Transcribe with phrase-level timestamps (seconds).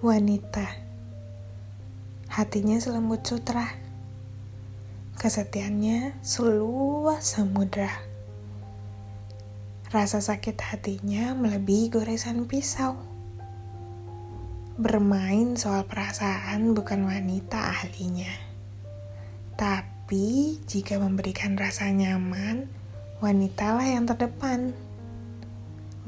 [0.00, 0.64] Wanita.
[2.32, 3.68] Hatinya selembut sutra.
[5.20, 7.92] Kesetiaannya seluas samudra.
[9.92, 12.96] Rasa sakit hatinya melebihi goresan pisau.
[14.80, 18.32] Bermain soal perasaan bukan wanita ahlinya.
[19.60, 22.80] Tapi jika memberikan rasa nyaman
[23.20, 24.72] Wanitalah yang terdepan.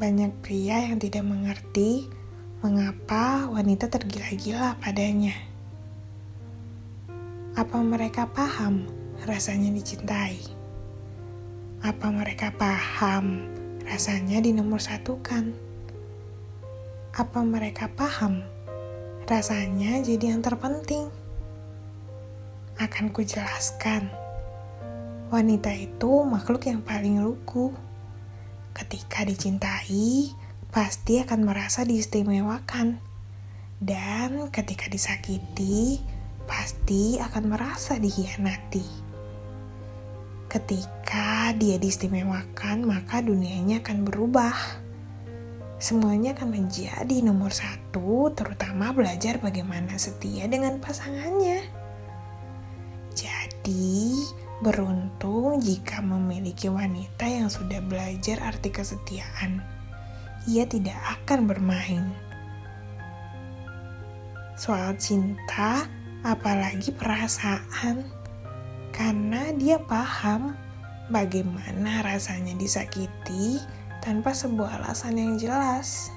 [0.01, 2.09] Banyak pria yang tidak mengerti
[2.63, 5.35] mengapa wanita tergila-gila padanya.
[7.59, 8.87] Apa mereka paham
[9.27, 10.39] rasanya dicintai?
[11.83, 13.51] Apa mereka paham
[13.83, 15.51] rasanya dinomor satukan?
[17.11, 18.47] Apa mereka paham
[19.27, 21.11] rasanya jadi yang terpenting?
[22.79, 24.07] Akan kujelaskan,
[25.35, 27.75] wanita itu makhluk yang paling lugu.
[28.71, 30.31] Ketika dicintai,
[30.73, 32.97] pasti akan merasa diistimewakan.
[33.77, 36.01] Dan ketika disakiti,
[36.49, 39.05] pasti akan merasa dihianati.
[40.49, 44.57] Ketika dia diistimewakan, maka dunianya akan berubah.
[45.77, 51.69] Semuanya akan menjadi nomor satu, terutama belajar bagaimana setia dengan pasangannya.
[53.13, 54.17] Jadi,
[54.65, 59.82] beruntung jika memiliki wanita yang sudah belajar arti kesetiaan
[60.47, 62.05] ia tidak akan bermain.
[64.59, 65.91] Soal cinta,
[66.23, 68.07] apalagi perasaan,
[68.95, 70.55] karena dia paham
[71.11, 73.59] bagaimana rasanya disakiti
[73.99, 76.15] tanpa sebuah alasan yang jelas.